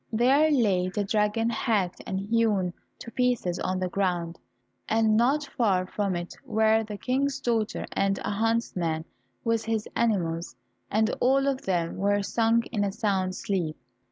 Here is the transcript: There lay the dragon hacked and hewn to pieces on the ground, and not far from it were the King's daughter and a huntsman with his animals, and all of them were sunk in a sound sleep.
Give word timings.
There 0.11 0.49
lay 0.49 0.89
the 0.89 1.03
dragon 1.03 1.51
hacked 1.51 2.01
and 2.07 2.19
hewn 2.19 2.73
to 2.97 3.11
pieces 3.11 3.59
on 3.59 3.77
the 3.77 3.87
ground, 3.87 4.39
and 4.89 5.15
not 5.15 5.45
far 5.55 5.85
from 5.85 6.15
it 6.15 6.35
were 6.43 6.83
the 6.83 6.97
King's 6.97 7.39
daughter 7.39 7.85
and 7.91 8.17
a 8.25 8.31
huntsman 8.31 9.05
with 9.43 9.65
his 9.65 9.87
animals, 9.95 10.55
and 10.89 11.11
all 11.21 11.45
of 11.45 11.61
them 11.67 11.97
were 11.97 12.23
sunk 12.23 12.65
in 12.71 12.83
a 12.83 12.91
sound 12.91 13.35
sleep. 13.35 13.77